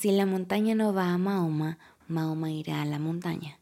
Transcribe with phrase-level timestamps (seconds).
[0.00, 3.58] Si la montaña no va a Mahoma, Mahoma irá a la montaña.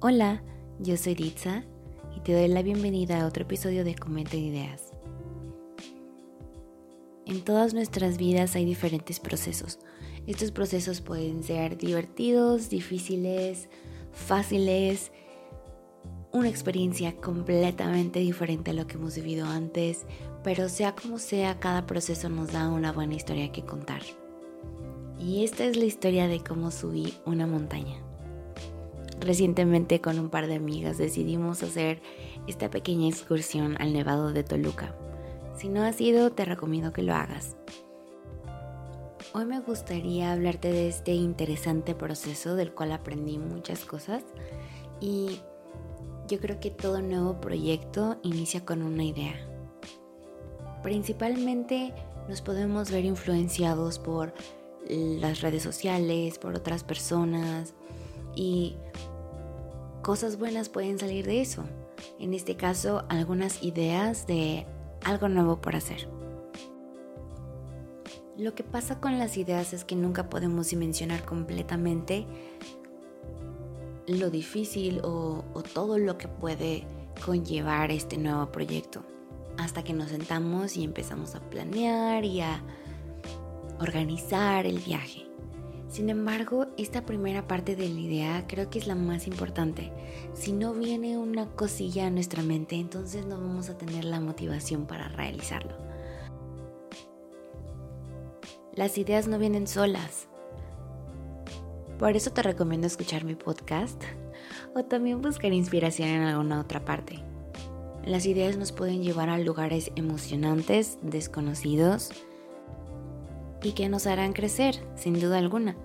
[0.00, 0.42] Hola,
[0.78, 1.64] yo soy Ritza
[2.14, 4.92] y te doy la bienvenida a otro episodio de Comenta Ideas.
[7.24, 9.78] En todas nuestras vidas hay diferentes procesos.
[10.26, 13.68] Estos procesos pueden ser divertidos, difíciles,
[14.12, 15.12] fáciles,
[16.32, 20.06] una experiencia completamente diferente a lo que hemos vivido antes,
[20.42, 24.02] pero sea como sea, cada proceso nos da una buena historia que contar.
[25.20, 28.02] Y esta es la historia de cómo subí una montaña.
[29.20, 32.02] Recientemente con un par de amigas decidimos hacer
[32.46, 34.94] esta pequeña excursión al Nevado de Toluca.
[35.56, 37.56] Si no has ido, te recomiendo que lo hagas.
[39.36, 44.22] Hoy me gustaría hablarte de este interesante proceso del cual aprendí muchas cosas
[45.00, 45.40] y
[46.28, 49.34] yo creo que todo nuevo proyecto inicia con una idea.
[50.84, 51.92] Principalmente
[52.28, 54.32] nos podemos ver influenciados por
[54.88, 57.74] las redes sociales, por otras personas
[58.36, 58.76] y
[60.02, 61.64] cosas buenas pueden salir de eso.
[62.20, 64.64] En este caso, algunas ideas de
[65.02, 66.06] algo nuevo por hacer.
[68.36, 72.26] Lo que pasa con las ideas es que nunca podemos dimensionar completamente
[74.08, 76.84] lo difícil o, todo lo que puede
[77.24, 79.04] conllevar este nuevo proyecto.
[79.56, 82.60] Hasta que nos sentamos y empezamos a planear y a
[83.78, 85.28] organizar el viaje.
[85.88, 89.92] Sin embargo, esta primera parte de la idea creo que es la más importante.
[90.34, 94.86] Si no viene una cosilla a nuestra mente, entonces no vamos a tener la motivación
[94.86, 95.83] para realizarlo.
[98.76, 100.26] Las ideas no vienen solas.
[101.96, 104.02] Por eso te recomiendo escuchar mi podcast
[104.74, 107.20] o también buscar inspiración en alguna otra parte.
[108.04, 112.10] Las ideas nos pueden llevar a lugares emocionantes, desconocidos,
[113.62, 115.76] y que nos harán crecer, sin duda alguna,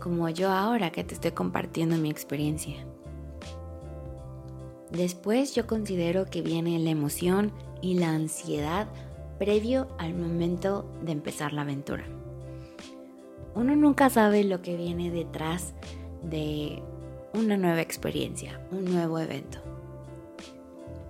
[0.00, 2.86] como yo ahora que te estoy compartiendo mi experiencia.
[4.92, 7.50] Después yo considero que viene la emoción
[7.82, 8.86] y la ansiedad
[9.40, 12.15] previo al momento de empezar la aventura.
[13.56, 15.72] Uno nunca sabe lo que viene detrás
[16.22, 16.82] de
[17.32, 19.60] una nueva experiencia, un nuevo evento.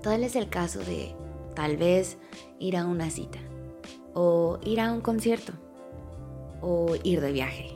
[0.01, 1.13] Tal es el caso de
[1.57, 2.19] tal vez
[2.61, 3.41] ir a una cita
[4.15, 5.55] o ir a un concierto
[6.61, 7.71] o ir de viaje.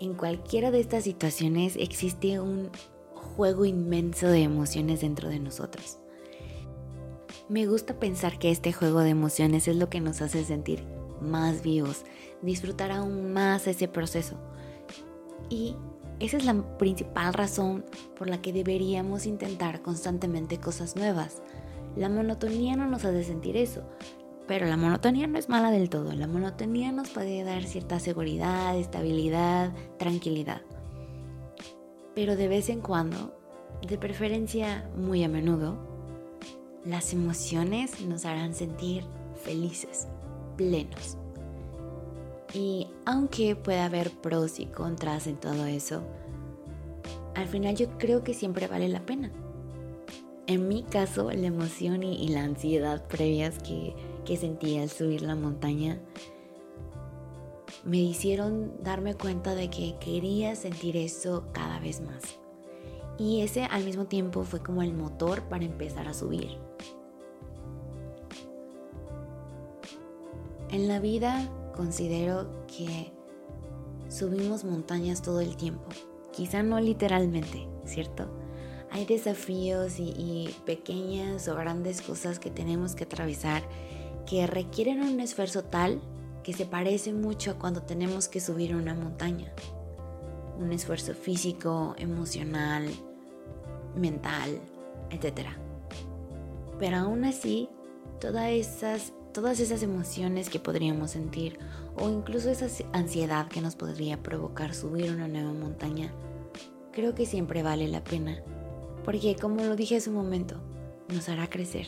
[0.00, 2.70] En cualquiera de estas situaciones existe un
[3.12, 5.98] juego inmenso de emociones dentro de nosotros.
[7.50, 11.62] Me gusta pensar que este juego de emociones es lo que nos hace sentir más
[11.62, 12.04] vivos,
[12.42, 14.36] disfrutar aún más ese proceso.
[15.48, 15.76] Y
[16.18, 17.84] esa es la principal razón
[18.16, 21.42] por la que deberíamos intentar constantemente cosas nuevas.
[21.96, 23.82] La monotonía no nos hace sentir eso,
[24.46, 26.12] pero la monotonía no es mala del todo.
[26.12, 30.62] La monotonía nos puede dar cierta seguridad, estabilidad, tranquilidad.
[32.14, 33.36] Pero de vez en cuando,
[33.86, 35.76] de preferencia muy a menudo,
[36.84, 39.04] las emociones nos harán sentir
[39.42, 40.08] felices,
[40.56, 41.16] plenos.
[42.54, 46.02] Y aunque pueda haber pros y contras en todo eso,
[47.34, 49.30] al final yo creo que siempre vale la pena.
[50.46, 53.94] En mi caso, la emoción y, la ansiedad previas que
[54.26, 55.98] que sentí al subir la montaña
[57.84, 62.22] me hicieron darme cuenta de que quería sentir eso cada vez más.
[63.16, 66.58] Y ese al mismo tiempo fue como el motor para empezar a subir.
[70.76, 73.10] En la vida considero que
[74.10, 75.86] subimos montañas todo el tiempo.
[76.34, 78.28] Quizá no literalmente, ¿cierto?
[78.90, 83.62] Hay desafíos y, pequeñas o grandes cosas que tenemos que atravesar
[84.26, 85.98] que requieren un esfuerzo tal
[86.44, 89.54] que se parece mucho a cuando tenemos que subir una montaña.
[90.58, 92.86] Un esfuerzo físico, emocional,
[93.96, 94.60] mental,
[95.08, 95.48] etc.
[96.78, 97.70] Pero aún así,
[98.20, 101.58] todas esas, todas esas emociones que podríamos sentir
[101.94, 106.10] o incluso esa ansiedad que nos podría provocar subir una nueva montaña,
[106.90, 108.42] creo que siempre vale la pena.
[109.04, 110.56] Porque como lo dije hace un momento,
[111.12, 111.86] nos hará crecer.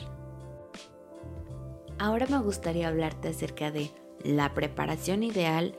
[1.99, 3.91] Ahora me gustaría hablarte acerca de
[4.23, 5.75] la preparación ideal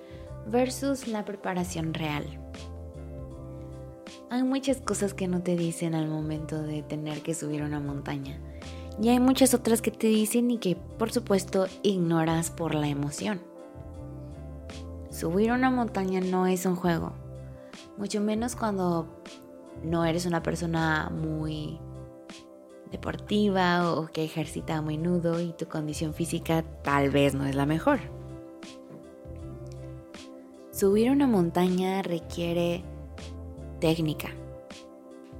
[0.47, 2.25] versus la preparación real.
[4.31, 8.41] Hay muchas cosas que no te dicen al momento de tener que subir una montaña.
[9.01, 13.41] Y hay muchas otras que te dicen y que por supuesto ignoras por la emoción.
[15.09, 17.13] Subir una montaña no es un juego.
[17.97, 19.07] Mucho menos cuando
[19.83, 21.79] no eres una persona muy
[22.91, 27.65] deportiva o que ejercita muy nudo y tu condición física tal vez no es la
[27.65, 27.99] mejor.
[30.71, 32.83] Subir una montaña requiere
[33.79, 34.29] técnica,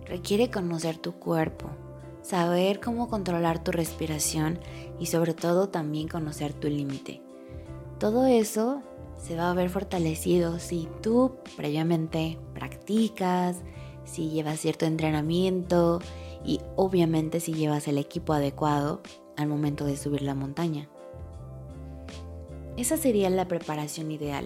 [0.06, 1.70] requiere conocer tu cuerpo,
[2.30, 4.60] saber cómo controlar tu respiración
[5.00, 7.24] y sobre todo también conocer tu límite.
[7.98, 8.84] Todo eso
[9.20, 13.58] se va a ver fortalecido si tú previamente practicas,
[14.06, 16.02] si llevas cierto entrenamiento
[16.46, 19.02] y obviamente si llevas el equipo adecuado
[19.36, 20.88] al momento de subir la montaña.
[22.78, 24.46] Esa sería la preparación ideal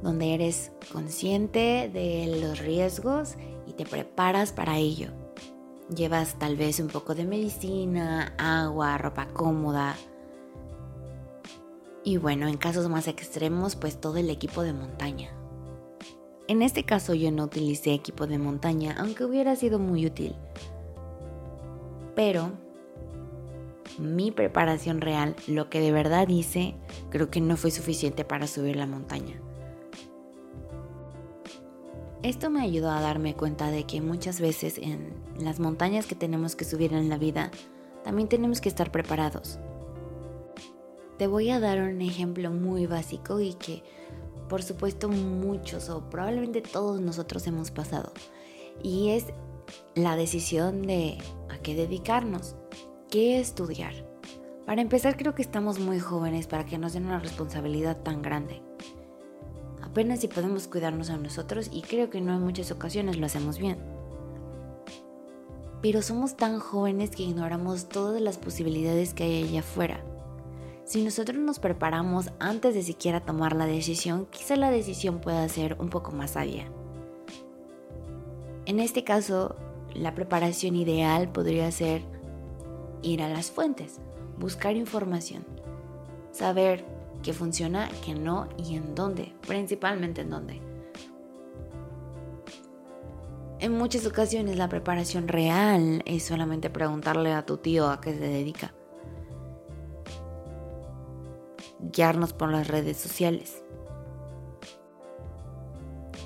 [0.00, 3.34] donde eres consciente de los riesgos
[3.66, 5.25] y te preparas para ello.
[5.94, 9.94] Llevas tal vez un poco de medicina, agua, ropa cómoda.
[12.02, 15.30] Y bueno, en casos más extremos, pues todo el equipo de montaña.
[16.48, 20.34] En este caso yo no utilicé equipo de montaña, aunque hubiera sido muy útil.
[22.16, 22.50] Pero
[23.98, 26.74] mi preparación real, lo que de verdad hice,
[27.10, 29.40] creo que no fue suficiente para subir la montaña.
[32.22, 36.56] Esto me ayudó a darme cuenta de que muchas veces en las montañas que tenemos
[36.56, 37.50] que subir en la vida,
[38.04, 39.58] también tenemos que estar preparados.
[41.18, 43.82] Te voy a dar un ejemplo muy básico y que
[44.48, 48.12] por supuesto muchos o probablemente todos nosotros hemos pasado.
[48.82, 49.26] Y es
[49.94, 51.18] la decisión de
[51.50, 52.56] a qué dedicarnos,
[53.10, 53.94] qué estudiar.
[54.64, 58.62] Para empezar creo que estamos muy jóvenes para que nos den una responsabilidad tan grande
[59.96, 63.56] apenas si podemos cuidarnos a nosotros y creo que no en muchas ocasiones lo hacemos
[63.56, 63.78] bien.
[65.80, 70.04] Pero somos tan jóvenes que ignoramos todas las posibilidades que hay allá afuera.
[70.84, 75.78] Si nosotros nos preparamos antes de siquiera tomar la decisión, quizá la decisión pueda ser
[75.80, 76.70] un poco más sabia.
[78.66, 79.56] En este caso,
[79.94, 82.02] la preparación ideal podría ser
[83.00, 83.98] ir a las fuentes,
[84.38, 85.46] buscar información,
[86.32, 86.84] saber
[87.22, 90.60] qué funciona, qué no y en dónde, principalmente en dónde.
[93.58, 98.20] En muchas ocasiones la preparación real es solamente preguntarle a tu tío a qué se
[98.20, 98.74] dedica.
[101.80, 103.62] Guiarnos por las redes sociales.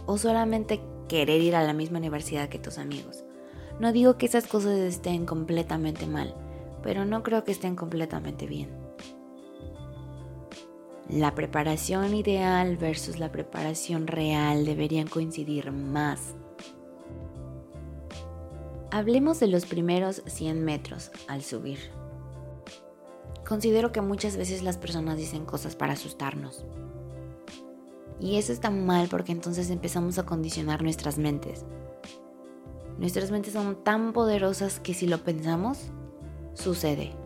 [0.06, 3.24] O solamente querer ir a la misma universidad que tus amigos.
[3.78, 6.34] No digo que esas cosas estén completamente mal,
[6.82, 8.79] pero no creo que estén completamente bien
[11.12, 16.34] la preparación ideal versus la preparación real deberían coincidir más.
[18.92, 21.78] Hablemos de los primeros 100 metros al subir.
[23.46, 26.64] Considero que muchas veces las personas dicen cosas para asustarnos.
[28.20, 31.64] Y eso está mal porque entonces empezamos a condicionar nuestras mentes.
[32.98, 35.78] Nuestras mentes son tan poderosas que si lo pensamos,
[36.54, 37.19] sucede.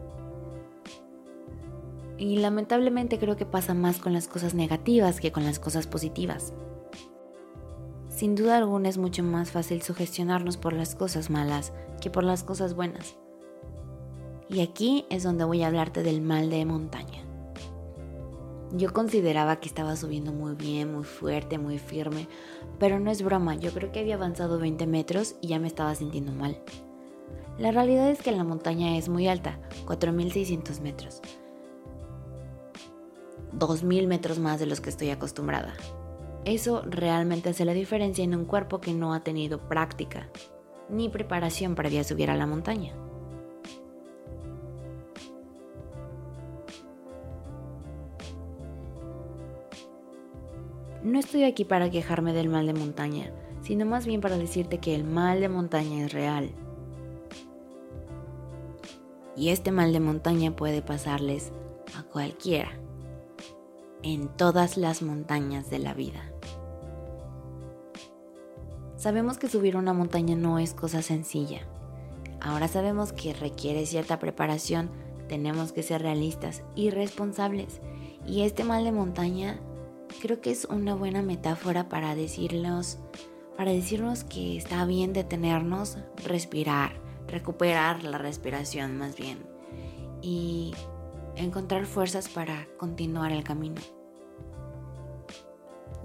[2.19, 6.53] Y lamentablemente creo que pasa más con las cosas negativas que con las cosas positivas.
[8.09, 12.45] Sin duda alguna es mucho más fácil sugestionarnos por las cosas malas que por las
[12.45, 13.17] cosas buenas.
[14.49, 17.25] Y aquí es donde voy a hablarte del mal de montaña.
[18.77, 22.29] Yo consideraba que estaba subiendo muy bien, muy fuerte, muy firme,
[22.79, 25.95] pero no es broma, yo creo que había avanzado 20 metros y ya me estaba
[25.95, 26.61] sintiendo mal.
[27.59, 31.23] La realidad es que la montaña es muy alta, 4.600 metros,
[33.59, 35.75] 2.000 metros más de los que estoy acostumbrada.
[36.45, 40.29] Eso realmente hace la diferencia en un cuerpo que no ha tenido práctica
[40.91, 42.93] ni preparación para subir a la montaña.
[51.03, 53.31] No estoy aquí para quejarme del mal de montaña,
[53.63, 56.51] sino más bien para decirte que el mal de montaña es real.
[59.37, 61.53] Y este mal de montaña puede pasarles
[61.97, 62.84] a cualquiera
[64.05, 66.31] en todas las montañas de la vida.
[68.97, 71.63] Sabemos que subir una montaña no es cosa sencilla.
[72.41, 74.91] Ahora sabemos que requiere cierta preparación,
[75.27, 77.81] tenemos que ser realistas y responsables.
[78.27, 79.59] Y este mal de montaña
[80.21, 82.99] creo que es una buena metáfora para decirnos,
[83.57, 86.93] para decirnos que está bien detenernos, respirar,
[87.27, 89.39] recuperar la respiración más bien
[90.21, 90.75] y
[91.37, 93.81] encontrar fuerzas para continuar el camino.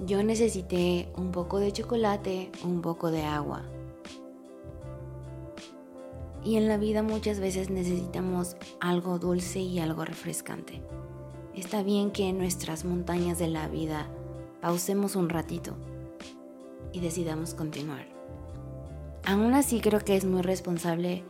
[0.05, 3.63] Yo necesité un poco de chocolate, un poco de agua.
[6.43, 10.81] Y en la vida muchas veces necesitamos algo dulce y algo refrescante.
[11.53, 14.07] Está bien que en nuestras montañas de la vida
[14.61, 15.75] pausemos un ratito,
[16.91, 18.05] y decidamos continuar.
[19.25, 21.23] Aún así creo que es muy responsable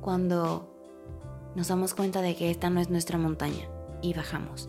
[0.00, 0.68] cuando
[1.54, 3.68] nos damos cuenta de que esta no es nuestra montaña
[4.02, 4.68] y bajamos.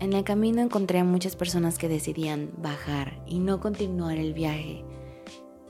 [0.00, 4.84] En el camino encontré a muchas personas que decidían bajar y no continuar el viaje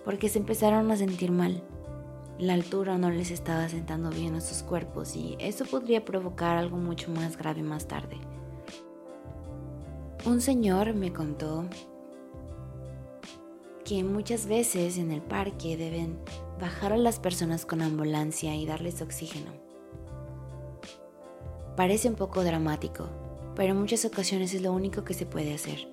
[0.04, 1.62] porque se empezaron a sentir mal.
[2.38, 6.76] La altura no les estaba sentando bien a sus cuerpos y eso podría provocar algo
[6.76, 8.18] mucho más grave más tarde.
[10.26, 11.64] Un señor me contó
[13.84, 16.18] que muchas veces en el parque deben
[16.60, 19.52] bajar a las personas con ambulancia y darles oxígeno.
[21.76, 23.08] Parece un poco dramático,
[23.54, 25.88] pero en muchas ocasiones es lo único que se puede hacer.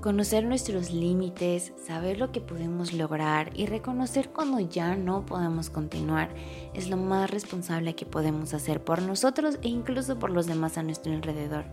[0.00, 6.30] Conocer nuestros límites, saber lo que podemos lograr y reconocer cuando ya no podemos continuar
[6.72, 10.82] es lo más responsable que podemos hacer por nosotros e incluso por los demás a
[10.82, 11.64] nuestro alrededor.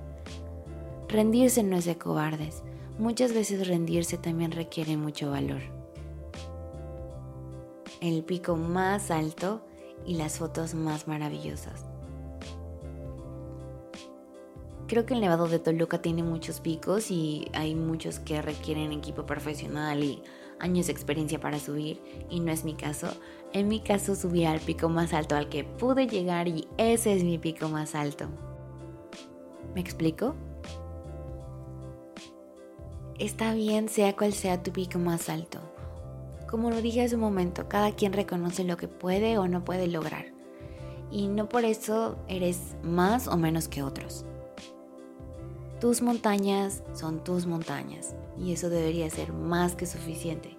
[1.07, 2.63] Rendirse no es de cobardes,
[2.99, 5.61] Muchas veces rendirse también requiere mucho valor.
[8.01, 9.61] El pico más alto
[10.03, 11.85] y las fotos más maravillosas.
[14.87, 19.25] Creo que el Nevado de Toluca tiene muchos picos y hay muchos que requieren equipo
[19.25, 20.23] profesional y
[20.59, 23.09] años de experiencia para subir y no es mi caso.
[23.51, 27.25] En mi caso subí al pico más alto al que pude llegar y ese es
[27.25, 28.27] mi pico más alto.
[29.75, 30.35] ¿Me explico?
[33.19, 35.59] Está bien sea cual sea tu pico más alto.
[36.49, 39.87] Como lo dije hace un momento, cada quien reconoce lo que puede o no puede
[39.87, 40.27] lograr.
[41.11, 44.23] Y no por eso eres más o menos que otros.
[45.79, 50.57] Tus montañas son tus montañas y eso debería ser más que suficiente.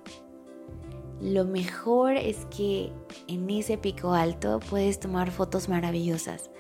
[1.21, 2.93] Lo mejor es que
[3.27, 6.51] en ese pico alto puedes tomar fotos maravillosas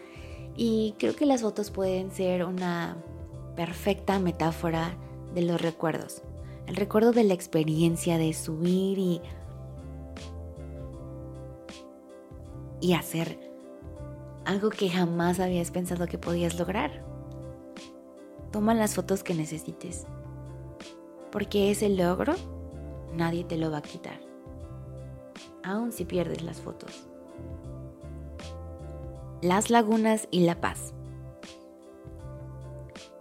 [0.56, 2.96] y creo que las fotos pueden ser una
[3.54, 4.96] perfecta metáfora
[5.34, 6.22] de los recuerdos.
[6.66, 9.20] El recuerdo de la experiencia de subir y,
[12.80, 13.38] y hacer
[14.44, 17.07] algo que jamás habías pensado que podías lograr.
[18.50, 20.07] Toma las fotos que necesites,
[21.31, 22.35] porque ese logro
[23.14, 24.21] nadie te lo va a quitar,
[25.62, 27.09] aun si pierdes las fotos.
[29.43, 30.95] Las lagunas y la paz.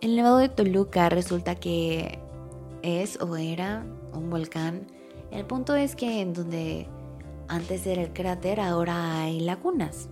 [0.02, 2.20] El Nevado de Toluca resulta que
[2.82, 4.88] es o era un volcán.
[5.32, 6.88] El punto es que en donde
[7.48, 10.10] antes era el cráter ahora hay lagunas.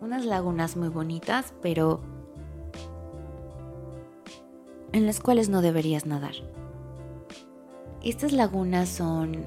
[0.00, 2.00] Unas lagunas muy bonitas, pero
[4.94, 6.34] en las cuales no deberías nadar.
[8.00, 9.44] Estas lagunas son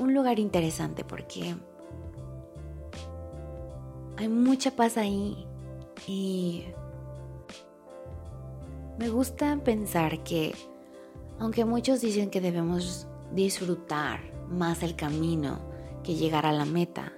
[0.00, 1.54] un lugar interesante porque
[4.16, 5.46] hay mucha paz ahí
[6.08, 6.64] y
[8.98, 10.56] me gusta pensar que,
[11.38, 15.60] aunque muchos dicen que debemos disfrutar más el camino
[16.02, 17.12] que llegar a la meta,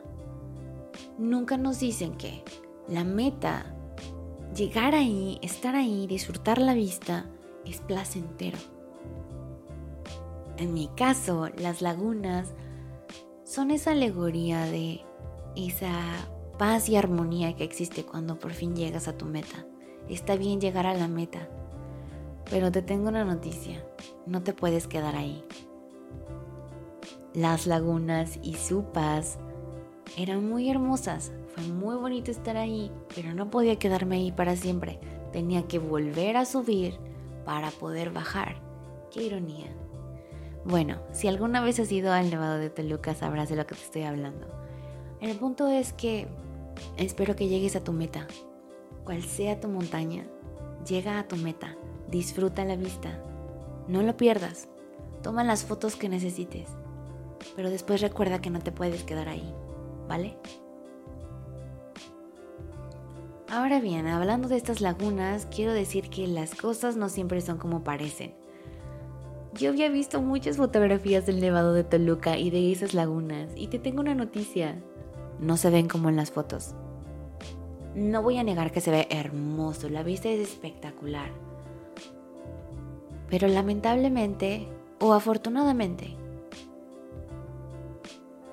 [1.16, 2.44] nunca nos dicen que
[2.87, 3.75] la meta,
[4.54, 7.26] llegar ahí, estar ahí, disfrutar la vista,
[7.64, 8.59] es placentero.
[10.57, 12.52] En mi caso, las lagunas
[13.45, 15.00] son esa alegoría de
[15.57, 15.92] esa
[16.59, 19.66] paz y armonía que existe cuando por fin llegas a tu meta.
[20.09, 21.49] Está bien llegar a la meta,
[22.50, 23.85] pero te tengo una noticia,
[24.26, 25.45] no te puedes quedar ahí.
[27.33, 29.38] Las lagunas y su paz
[30.16, 35.00] eran muy hermosas, fue muy bonito estar ahí, pero no podía quedarme ahí para siempre.
[35.33, 36.99] Tenía que volver a subir
[37.45, 38.57] para poder bajar.
[39.11, 39.66] Qué ironía.
[40.64, 43.83] Bueno, si alguna vez has ido al Nevado de Toluca sabrás de lo que te
[43.83, 44.47] estoy hablando.
[45.21, 46.28] El punto es que
[46.97, 48.26] espero que llegues a tu meta.
[49.04, 50.25] Cual sea tu montaña,
[50.87, 51.76] llega a tu meta.
[52.11, 53.23] Disfruta la vista.
[53.88, 54.69] No lo pierdas.
[55.23, 56.69] Toma las fotos que necesites.
[57.57, 59.54] Pero después recuerda que no te puedes quedar ahí.
[60.09, 60.37] ¿Vale?
[63.50, 67.83] Ahora bien, hablando de estas lagunas, quiero decir que las cosas no siempre son como
[67.83, 68.33] parecen.
[69.54, 73.80] Yo había visto muchas fotografías del Nevado de Toluca y de esas lagunas, y te
[73.80, 74.80] tengo una noticia.
[75.40, 76.76] No se ven como en las fotos.
[77.97, 81.33] No voy a negar que se ve hermoso, la vista es espectacular.
[83.28, 84.69] Pero lamentablemente
[85.00, 86.16] o afortunadamente,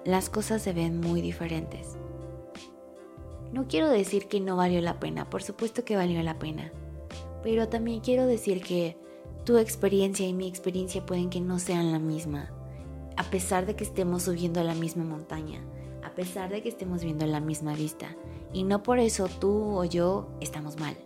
[0.05, 1.97] las cosas se ven muy diferentes.
[3.51, 6.71] No quiero decir que no valió la pena, por supuesto que valió la pena,
[7.43, 8.97] pero también quiero decir que
[9.45, 12.51] tu experiencia y mi experiencia pueden que no sean la misma,
[13.15, 15.61] a pesar de que estemos subiendo a la misma montaña,
[16.03, 18.15] a pesar de que estemos viendo la misma vista,
[18.51, 20.97] y no por eso tú o yo estamos mal.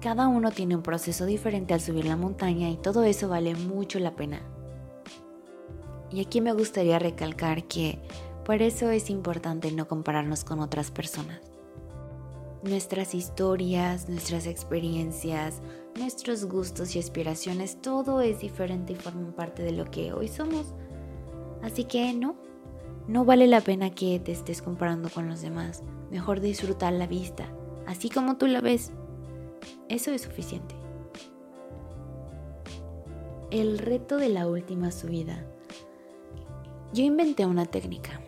[0.00, 3.98] Cada uno tiene un proceso diferente al subir la montaña y todo eso vale mucho
[3.98, 4.40] la pena.
[6.10, 7.98] Y aquí me gustaría recalcar que
[8.46, 11.40] por eso es importante no compararnos con otras personas.
[12.62, 15.60] Nuestras historias, nuestras experiencias,
[15.98, 20.74] nuestros gustos y aspiraciones, todo es diferente y forman parte de lo que hoy somos.
[21.60, 22.36] Así que no,
[23.08, 25.82] no vale la pena que te estés comparando con los demás.
[26.12, 27.48] Mejor disfrutar la vista,
[27.84, 28.92] así como tú la ves.
[29.88, 30.76] Eso es suficiente.
[33.50, 35.44] El reto de la última subida.
[36.92, 38.20] Yo inventé una técnica.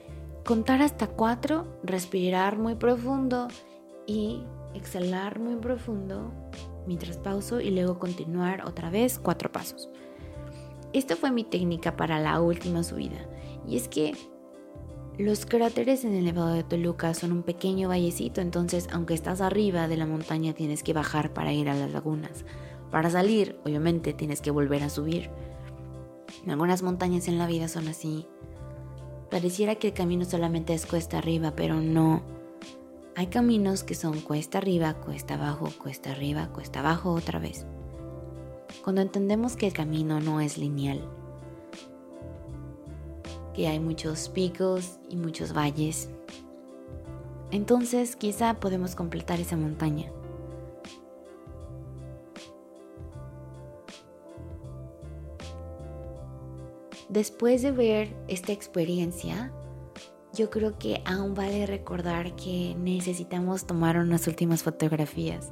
[0.48, 3.48] Contar hasta cuatro, respirar muy profundo
[4.06, 6.32] y exhalar muy profundo
[6.86, 9.90] mientras pauso y luego continuar otra vez cuatro pasos.
[10.94, 13.28] Esta fue mi técnica para la última subida.
[13.66, 14.14] Y es que
[15.18, 19.86] los cráteres en el Nevado de Toluca son un pequeño vallecito, entonces aunque estás arriba
[19.86, 22.46] de la montaña tienes que bajar para ir a las lagunas.
[22.90, 25.28] Para salir, obviamente, tienes que volver a subir.
[26.46, 28.26] Algunas montañas en la vida son así.
[29.30, 32.22] Pareciera que el camino solamente es cuesta arriba, pero no.
[33.14, 37.66] Hay caminos que son cuesta arriba, cuesta abajo, cuesta arriba, cuesta abajo otra vez.
[38.82, 41.02] Cuando entendemos que el camino no es lineal,
[43.54, 46.08] que hay muchos picos y muchos valles.
[47.50, 50.10] Entonces quizá podemos completar esa montaña.
[57.08, 59.50] Después de ver esta experiencia,
[60.34, 65.50] yo creo que aún vale recordar que necesitamos tomar unas últimas fotografías.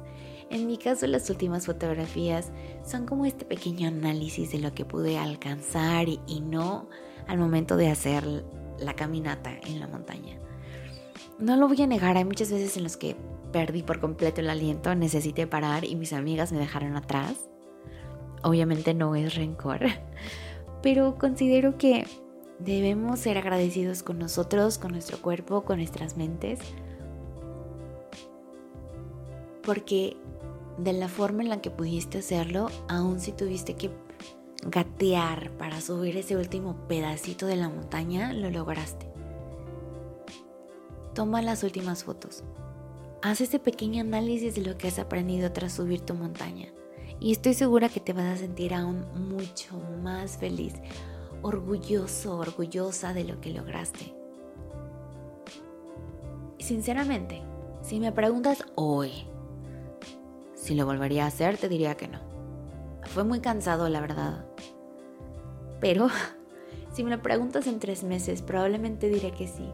[0.51, 2.51] En mi caso las últimas fotografías
[2.85, 6.89] son como este pequeño análisis de lo que pude alcanzar y, no
[7.27, 8.23] al momento de hacer
[8.79, 10.37] la caminata en la montaña.
[11.39, 13.15] No lo voy a negar, hay muchas veces en las que
[13.51, 17.49] perdí por completo el aliento, necesité parar y mis amigas me dejaron atrás.
[18.43, 19.79] Obviamente no es rencor,
[20.81, 22.05] pero considero que
[22.59, 26.59] debemos ser agradecidos con nosotros, con nuestro cuerpo, con nuestras mentes,
[29.63, 30.17] porque
[30.77, 33.91] de la forma en la que pudiste hacerlo, aun si tuviste que
[34.63, 39.07] gatear para subir ese último pedacito de la montaña, lo lograste.
[41.13, 42.43] Toma las últimas fotos.
[43.23, 46.69] Haz ese pequeño análisis de lo que has aprendido tras subir tu montaña.
[47.19, 50.73] Y estoy segura que te vas a sentir aún mucho más feliz,
[51.41, 54.13] orgulloso, orgullosa de lo que lograste.
[56.59, 57.41] Sinceramente,
[57.81, 59.27] si me preguntas hoy
[60.67, 62.19] si lo volvería a hacer, te diría que no.
[63.03, 64.45] Fue muy cansado, la verdad.
[65.79, 66.09] Pero
[66.93, 69.69] si me lo preguntas en tres meses, probablemente diré que sí,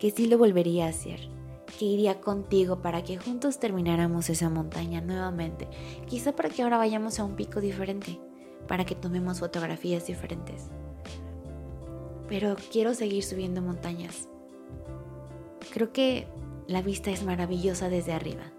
[0.00, 1.20] que sí lo volvería a hacer,
[1.78, 5.68] que iría contigo para que juntos termináramos esa montaña nuevamente,
[6.06, 8.18] quizá para que ahora vayamos a un pico diferente,
[8.66, 10.68] para que tomemos fotografías diferentes.
[12.28, 14.28] Pero quiero seguir subiendo montañas.
[15.72, 16.26] Creo que
[16.66, 18.52] la vista es maravillosa desde arriba,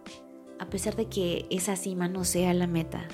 [0.58, 3.08] a pesar de que esa cima no sea la meta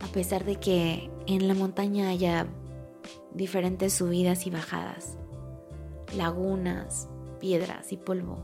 [0.00, 2.46] a pesar de que en la montaña haya
[3.34, 5.18] diferentes subidas y bajadas,
[6.16, 8.38] lagunas, piedras y polvo.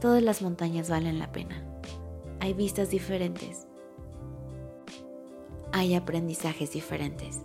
[0.00, 1.64] Todas las montañas valen la pena.
[2.40, 3.66] Hay vistas diferentes.
[5.72, 7.40] Hay aprendizajes diferentes.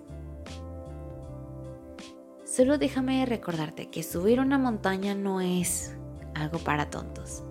[2.44, 5.96] Solo déjame recordarte que subir una montaña no es
[6.36, 7.44] algo para tontos.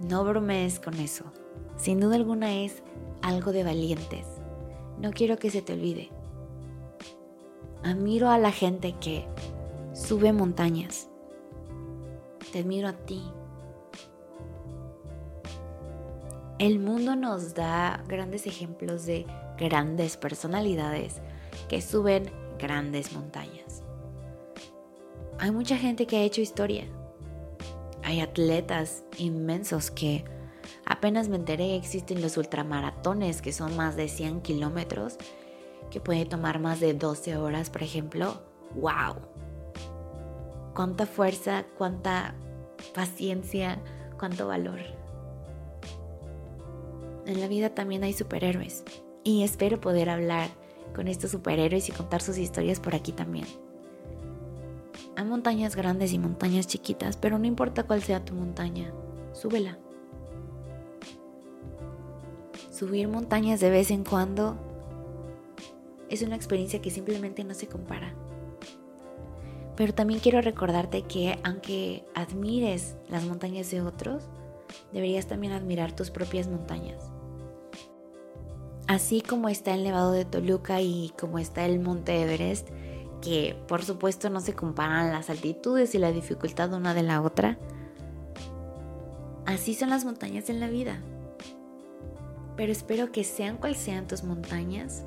[0.00, 1.24] No bromees con eso.
[1.76, 2.82] Sin duda alguna es
[3.22, 4.26] algo de valientes.
[5.00, 6.10] No quiero que se te olvide.
[7.84, 9.26] Admiro a la gente que
[9.96, 11.08] sube montañas.
[12.52, 13.22] Te admiro a ti.
[16.58, 19.26] El mundo nos da grandes ejemplos de
[19.58, 21.20] grandes personalidades
[21.68, 23.82] que suben grandes montañas.
[25.38, 26.84] Hay mucha gente que ha hecho historia.
[28.02, 30.24] Hay atletas inmensos que
[30.84, 35.16] Apenas me enteré, existen los ultramaratones, que son más de 100 kilómetros,
[35.90, 38.40] que puede tomar más de 12 horas, por ejemplo.
[38.74, 39.16] ¡Wow!
[40.76, 42.34] Cuánta fuerza, cuánta
[42.94, 43.82] paciencia,
[44.18, 44.78] cuánto valor.
[47.24, 48.84] En la vida también hay superhéroes
[49.24, 50.50] y espero poder hablar
[50.94, 53.46] con estos superhéroes y contar sus historias por aquí también.
[55.16, 58.92] Hay montañas grandes y montañas chiquitas, pero no importa cuál sea tu montaña,
[59.32, 59.78] súbela.
[62.70, 64.58] Subir montañas de vez en cuando
[66.10, 68.14] es una experiencia que simplemente no se compara.
[69.76, 74.24] Pero también quiero recordarte que aunque admires las montañas de otros,
[74.92, 77.10] deberías también admirar tus propias montañas.
[78.88, 82.68] Así como está el Nevado de Toluca y como está el Monte Everest,
[83.20, 87.58] que por supuesto no se comparan las altitudes y la dificultad una de la otra,
[89.44, 91.00] así son las montañas en la vida.
[92.56, 95.04] Pero espero que sean cual sean tus montañas,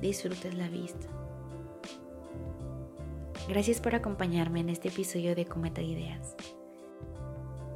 [0.00, 1.06] disfrutes la vista.
[3.50, 6.36] Gracias por acompañarme en este episodio de Cometa Ideas.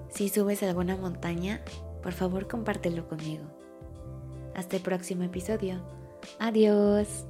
[0.09, 1.63] Si subes alguna montaña,
[2.01, 3.43] por favor compártelo conmigo.
[4.55, 5.83] Hasta el próximo episodio.
[6.39, 7.27] Adiós.